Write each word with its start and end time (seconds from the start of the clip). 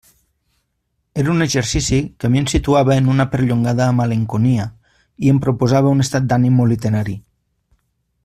Era 1.23 1.29
un 1.33 1.43
exercici 1.45 1.99
que 2.23 2.29
a 2.29 2.31
mi 2.35 2.41
em 2.43 2.47
situava 2.53 2.95
en 3.01 3.11
una 3.15 3.27
perllongada 3.35 3.89
malenconia, 3.99 4.67
i 5.27 5.31
em 5.35 5.43
proposava 5.45 5.93
un 5.99 6.05
estat 6.07 6.27
d'ànim 6.33 6.57
molt 6.63 6.75
literari. 6.75 7.17